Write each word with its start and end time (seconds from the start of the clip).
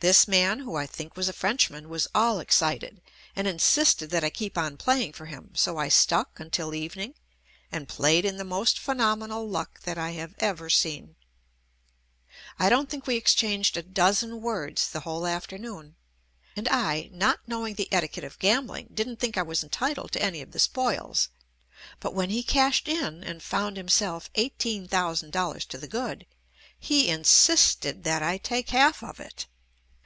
This 0.00 0.26
man 0.26 0.60
who 0.60 0.76
I 0.76 0.86
think 0.86 1.14
was 1.14 1.28
a 1.28 1.32
French 1.34 1.68
man, 1.68 1.90
was 1.90 2.08
all 2.14 2.40
excited, 2.40 3.02
and 3.36 3.46
insisted 3.46 4.08
that 4.08 4.24
I 4.24 4.30
keep 4.30 4.56
on 4.56 4.78
playing 4.78 5.12
for 5.12 5.26
him, 5.26 5.50
so 5.54 5.76
I 5.76 5.90
stuck 5.90 6.40
until 6.40 6.72
evening 6.74 7.12
and 7.70 7.86
played 7.86 8.24
in 8.24 8.38
the 8.38 8.42
most 8.44 8.78
phenomenal 8.78 9.46
luck 9.46 9.80
that 9.80 9.98
I 9.98 10.12
have 10.12 10.34
ever 10.38 10.70
seen. 10.70 11.16
I 12.58 12.70
don't 12.70 12.88
think 12.88 13.06
we 13.06 13.16
exchanged 13.16 13.76
a 13.76 13.82
dozen 13.82 14.40
words 14.40 14.88
the 14.88 15.00
whole 15.00 15.26
afternoon, 15.26 15.96
and 16.56 16.66
I, 16.70 17.10
not 17.12 17.40
knowing 17.46 17.74
the 17.74 17.92
etiquette 17.92 18.24
of 18.24 18.38
gambling, 18.38 18.88
didn't 18.94 19.20
think 19.20 19.36
I 19.36 19.42
was 19.42 19.62
entitled 19.62 20.12
to 20.12 20.22
any 20.22 20.40
of 20.40 20.52
the 20.52 20.58
spoils, 20.60 21.28
but 21.98 22.14
when 22.14 22.30
he 22.30 22.42
cashed 22.42 22.88
in 22.88 23.22
and 23.22 23.42
found 23.42 23.76
himself 23.76 24.30
eighteen 24.36 24.86
thou 24.86 25.10
JUST 25.10 25.20
ME 25.20 25.26
sand 25.26 25.32
dollars 25.34 25.64
to 25.66 25.76
the 25.76 25.88
good, 25.88 26.24
he 26.78 27.10
insisted 27.10 28.04
that 28.04 28.22
I 28.22 28.38
take 28.38 28.70
half 28.70 29.02
of 29.02 29.20
it. 29.20 29.46